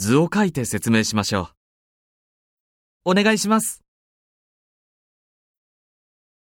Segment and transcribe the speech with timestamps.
[0.00, 1.50] 図を書いて説明しましょ
[3.04, 3.10] う。
[3.10, 3.82] お願いします。